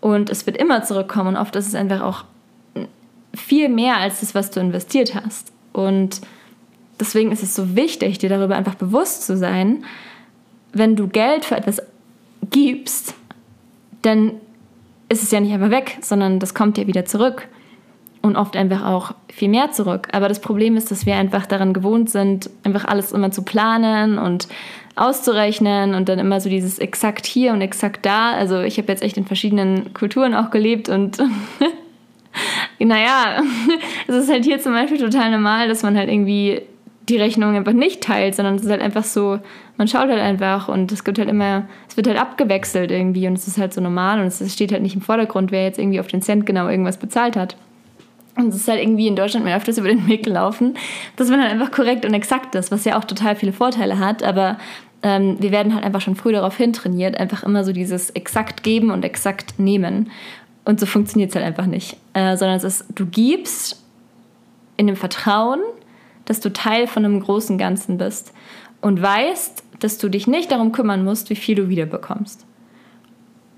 Und 0.00 0.28
es 0.28 0.44
wird 0.44 0.58
immer 0.58 0.82
zurückkommen 0.82 1.28
und 1.28 1.36
oft 1.36 1.56
ist 1.56 1.68
es 1.68 1.74
einfach 1.74 2.02
auch 2.02 2.24
viel 3.34 3.70
mehr 3.70 3.96
als 3.96 4.20
das, 4.20 4.34
was 4.34 4.50
du 4.50 4.60
investiert 4.60 5.14
hast. 5.14 5.52
Und 5.72 6.20
deswegen 7.00 7.32
ist 7.32 7.42
es 7.42 7.54
so 7.54 7.74
wichtig, 7.74 8.18
dir 8.18 8.28
darüber 8.28 8.56
einfach 8.56 8.74
bewusst 8.74 9.26
zu 9.26 9.36
sein, 9.36 9.84
wenn 10.74 10.96
du 10.96 11.08
Geld 11.08 11.44
für 11.44 11.56
etwas 11.56 11.82
gibst, 12.50 13.14
dann 14.02 14.32
ist 15.08 15.22
es 15.22 15.30
ja 15.30 15.40
nicht 15.40 15.52
einfach 15.52 15.70
weg, 15.70 15.98
sondern 16.00 16.38
das 16.38 16.54
kommt 16.54 16.78
ja 16.78 16.86
wieder 16.86 17.04
zurück. 17.04 17.48
Und 18.22 18.36
oft 18.36 18.56
einfach 18.56 18.86
auch 18.86 19.12
viel 19.28 19.50
mehr 19.50 19.70
zurück. 19.70 20.08
Aber 20.12 20.28
das 20.28 20.40
Problem 20.40 20.78
ist, 20.78 20.90
dass 20.90 21.04
wir 21.04 21.14
einfach 21.16 21.44
daran 21.44 21.74
gewohnt 21.74 22.08
sind, 22.08 22.48
einfach 22.62 22.86
alles 22.86 23.12
immer 23.12 23.30
zu 23.30 23.42
planen 23.42 24.18
und 24.18 24.48
auszurechnen 24.96 25.94
und 25.94 26.08
dann 26.08 26.18
immer 26.18 26.40
so 26.40 26.48
dieses 26.48 26.78
exakt 26.78 27.26
hier 27.26 27.52
und 27.52 27.60
exakt 27.60 28.06
da. 28.06 28.32
Also 28.32 28.60
ich 28.60 28.78
habe 28.78 28.90
jetzt 28.90 29.02
echt 29.02 29.18
in 29.18 29.26
verschiedenen 29.26 29.92
Kulturen 29.92 30.34
auch 30.34 30.50
gelebt 30.50 30.88
und 30.88 31.18
naja, 32.78 33.42
es 34.06 34.14
ist 34.14 34.30
halt 34.30 34.44
hier 34.44 34.58
zum 34.58 34.72
Beispiel 34.72 34.98
total 34.98 35.30
normal, 35.30 35.68
dass 35.68 35.82
man 35.82 35.96
halt 35.96 36.08
irgendwie 36.08 36.62
die 37.08 37.16
Rechnung 37.16 37.54
einfach 37.54 37.72
nicht 37.72 38.02
teilt, 38.02 38.34
sondern 38.34 38.54
es 38.54 38.62
ist 38.62 38.70
halt 38.70 38.80
einfach 38.80 39.04
so, 39.04 39.38
man 39.76 39.88
schaut 39.88 40.08
halt 40.08 40.20
einfach 40.20 40.68
und 40.68 40.90
es 40.90 41.04
gibt 41.04 41.18
halt 41.18 41.28
immer, 41.28 41.66
es 41.88 41.96
wird 41.96 42.06
halt 42.06 42.18
abgewechselt 42.18 42.90
irgendwie 42.90 43.26
und 43.26 43.34
es 43.34 43.46
ist 43.46 43.58
halt 43.58 43.74
so 43.74 43.80
normal 43.80 44.20
und 44.20 44.26
es 44.26 44.52
steht 44.52 44.72
halt 44.72 44.82
nicht 44.82 44.94
im 44.94 45.02
Vordergrund, 45.02 45.50
wer 45.50 45.64
jetzt 45.64 45.78
irgendwie 45.78 46.00
auf 46.00 46.06
den 46.06 46.22
Cent 46.22 46.46
genau 46.46 46.68
irgendwas 46.68 46.96
bezahlt 46.96 47.36
hat. 47.36 47.56
Und 48.36 48.48
es 48.48 48.56
ist 48.56 48.68
halt 48.68 48.80
irgendwie 48.80 49.06
in 49.06 49.16
Deutschland 49.16 49.44
mir 49.44 49.56
öfters 49.56 49.78
über 49.78 49.88
den 49.88 50.06
Weg 50.06 50.24
gelaufen, 50.24 50.76
dass 51.16 51.28
man 51.28 51.40
halt 51.42 51.52
einfach 51.52 51.70
korrekt 51.70 52.06
und 52.06 52.14
exakt 52.14 52.54
ist, 52.54 52.70
was 52.72 52.84
ja 52.84 52.98
auch 52.98 53.04
total 53.04 53.36
viele 53.36 53.52
Vorteile 53.52 53.98
hat, 53.98 54.22
aber 54.22 54.58
ähm, 55.02 55.36
wir 55.38 55.50
werden 55.50 55.74
halt 55.74 55.84
einfach 55.84 56.00
schon 56.00 56.16
früh 56.16 56.32
darauf 56.32 56.56
hintrainiert, 56.56 57.18
einfach 57.18 57.42
immer 57.42 57.64
so 57.64 57.72
dieses 57.72 58.10
exakt 58.10 58.62
geben 58.62 58.90
und 58.90 59.04
exakt 59.04 59.58
nehmen. 59.58 60.10
Und 60.64 60.80
so 60.80 60.86
funktioniert 60.86 61.28
es 61.28 61.36
halt 61.36 61.44
einfach 61.44 61.66
nicht. 61.66 61.98
Äh, 62.14 62.38
sondern 62.38 62.56
es 62.56 62.64
ist, 62.64 62.86
du 62.94 63.04
gibst 63.04 63.82
in 64.78 64.86
dem 64.86 64.96
Vertrauen, 64.96 65.60
dass 66.24 66.40
du 66.40 66.52
Teil 66.52 66.86
von 66.86 67.04
einem 67.04 67.20
großen 67.20 67.58
Ganzen 67.58 67.98
bist 67.98 68.32
und 68.80 69.00
weißt, 69.00 69.62
dass 69.80 69.98
du 69.98 70.08
dich 70.08 70.26
nicht 70.26 70.50
darum 70.50 70.72
kümmern 70.72 71.04
musst, 71.04 71.30
wie 71.30 71.36
viel 71.36 71.54
du 71.54 71.68
wiederbekommst. 71.68 72.46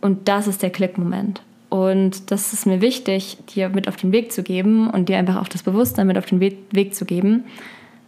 Und 0.00 0.28
das 0.28 0.46
ist 0.46 0.62
der 0.62 0.70
Klickmoment. 0.70 1.42
Und 1.68 2.30
das 2.30 2.52
ist 2.52 2.66
mir 2.66 2.80
wichtig, 2.80 3.38
dir 3.54 3.68
mit 3.68 3.88
auf 3.88 3.96
den 3.96 4.12
Weg 4.12 4.32
zu 4.32 4.42
geben 4.42 4.88
und 4.88 5.08
dir 5.08 5.18
einfach 5.18 5.36
auch 5.36 5.48
das 5.48 5.62
Bewusstsein 5.62 6.06
mit 6.06 6.16
auf 6.16 6.26
den 6.26 6.40
Weg, 6.40 6.94
zu 6.94 7.04
geben. 7.04 7.44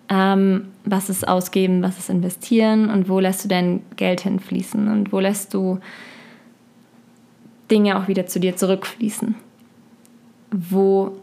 Ähm, 0.08 0.68
was 0.84 1.10
ist 1.10 1.26
ausgeben, 1.26 1.82
was 1.82 1.98
ist 1.98 2.08
investieren 2.08 2.88
und 2.88 3.08
wo 3.08 3.20
lässt 3.20 3.44
du 3.44 3.48
dein 3.48 3.82
Geld 3.96 4.20
hinfließen 4.20 4.88
und 4.88 5.12
wo 5.12 5.20
lässt 5.20 5.52
du 5.54 5.80
Dinge 7.70 7.98
auch 7.98 8.08
wieder 8.08 8.26
zu 8.26 8.40
dir 8.40 8.56
zurückfließen. 8.56 9.34
Wo 10.50 11.16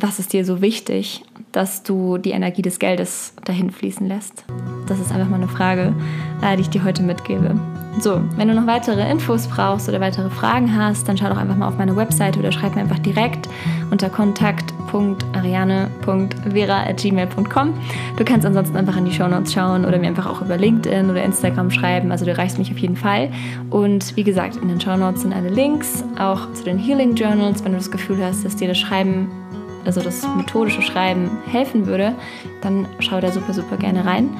was 0.00 0.18
ist 0.18 0.32
dir 0.32 0.44
so 0.44 0.60
wichtig, 0.60 1.22
dass 1.52 1.82
du 1.82 2.18
die 2.18 2.30
Energie 2.30 2.62
des 2.62 2.78
Geldes 2.78 3.34
dahin 3.44 3.70
fließen 3.70 4.06
lässt? 4.06 4.44
Das 4.86 4.98
ist 4.98 5.12
einfach 5.12 5.28
mal 5.28 5.36
eine 5.36 5.48
Frage, 5.48 5.94
äh, 6.42 6.56
die 6.56 6.62
ich 6.62 6.70
dir 6.70 6.84
heute 6.84 7.02
mitgebe. 7.02 7.58
So, 7.98 8.20
wenn 8.36 8.48
du 8.48 8.54
noch 8.54 8.66
weitere 8.66 9.10
Infos 9.10 9.48
brauchst 9.48 9.88
oder 9.88 10.00
weitere 10.00 10.30
Fragen 10.30 10.76
hast, 10.76 11.08
dann 11.08 11.18
schau 11.18 11.28
doch 11.28 11.36
einfach 11.36 11.56
mal 11.56 11.68
auf 11.68 11.76
meine 11.76 11.96
Webseite 11.96 12.38
oder 12.38 12.52
schreib 12.52 12.76
mir 12.76 12.82
einfach 12.82 13.00
direkt 13.00 13.48
unter 13.90 14.08
kontakt 14.08 14.72
alex.ariane.vera.gmail.com. 14.92 17.74
Du 18.16 18.24
kannst 18.24 18.46
ansonsten 18.46 18.76
einfach 18.76 18.96
in 18.96 19.04
die 19.04 19.12
Shownotes 19.12 19.52
schauen 19.52 19.84
oder 19.84 19.98
mir 19.98 20.08
einfach 20.08 20.26
auch 20.26 20.42
über 20.42 20.56
LinkedIn 20.56 21.10
oder 21.10 21.22
Instagram 21.22 21.70
schreiben. 21.70 22.10
Also 22.10 22.24
du 22.24 22.30
erreichst 22.30 22.58
mich 22.58 22.70
auf 22.70 22.78
jeden 22.78 22.96
Fall. 22.96 23.30
Und 23.70 24.16
wie 24.16 24.24
gesagt, 24.24 24.56
in 24.56 24.68
den 24.68 24.80
Shownotes 24.80 25.22
sind 25.22 25.32
alle 25.32 25.48
Links, 25.48 26.04
auch 26.18 26.52
zu 26.52 26.64
den 26.64 26.78
Healing 26.78 27.14
Journals, 27.14 27.64
wenn 27.64 27.72
du 27.72 27.78
das 27.78 27.90
Gefühl 27.90 28.24
hast, 28.24 28.44
dass 28.44 28.56
dir 28.56 28.68
das 28.68 28.78
Schreiben 28.78 29.28
also 29.84 30.00
das 30.00 30.26
methodische 30.36 30.82
Schreiben 30.82 31.30
helfen 31.46 31.86
würde, 31.86 32.14
dann 32.60 32.86
schau 32.98 33.20
da 33.20 33.30
super, 33.32 33.52
super 33.52 33.76
gerne 33.76 34.04
rein. 34.04 34.30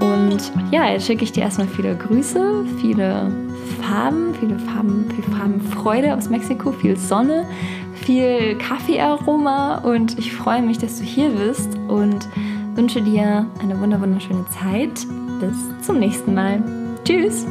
Und 0.00 0.52
ja, 0.70 0.90
jetzt 0.90 1.06
schicke 1.06 1.24
ich 1.24 1.32
dir 1.32 1.42
erstmal 1.42 1.68
viele 1.68 1.96
Grüße, 1.96 2.64
viele 2.80 3.30
Farben, 3.82 4.34
viele 4.38 4.58
Farben, 4.58 5.10
viel 5.10 5.24
Farbenfreude 5.24 6.14
aus 6.14 6.28
Mexiko, 6.28 6.72
viel 6.72 6.96
Sonne, 6.96 7.46
viel 7.94 8.56
Kaffeearoma 8.56 9.78
und 9.78 10.18
ich 10.18 10.32
freue 10.32 10.62
mich, 10.62 10.78
dass 10.78 10.98
du 10.98 11.04
hier 11.04 11.30
bist 11.30 11.76
und 11.88 12.28
wünsche 12.74 13.02
dir 13.02 13.46
eine 13.62 13.80
wunderschöne 13.80 14.44
Zeit. 14.48 15.06
Bis 15.40 15.86
zum 15.86 15.98
nächsten 15.98 16.34
Mal. 16.34 16.62
Tschüss! 17.04 17.46